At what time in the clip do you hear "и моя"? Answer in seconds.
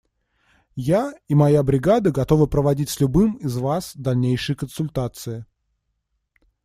1.27-1.61